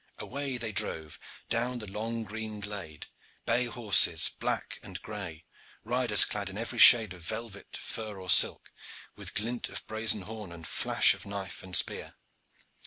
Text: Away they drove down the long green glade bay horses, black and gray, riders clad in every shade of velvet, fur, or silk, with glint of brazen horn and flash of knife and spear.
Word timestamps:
Away 0.17 0.57
they 0.57 0.71
drove 0.71 1.19
down 1.47 1.77
the 1.77 1.85
long 1.85 2.23
green 2.23 2.59
glade 2.59 3.05
bay 3.45 3.65
horses, 3.65 4.31
black 4.39 4.79
and 4.81 4.99
gray, 5.03 5.45
riders 5.83 6.25
clad 6.25 6.49
in 6.49 6.57
every 6.57 6.79
shade 6.79 7.13
of 7.13 7.21
velvet, 7.21 7.77
fur, 7.79 8.19
or 8.19 8.27
silk, 8.31 8.71
with 9.15 9.35
glint 9.35 9.69
of 9.69 9.85
brazen 9.85 10.23
horn 10.23 10.51
and 10.51 10.65
flash 10.67 11.13
of 11.13 11.27
knife 11.27 11.61
and 11.61 11.75
spear. 11.75 12.15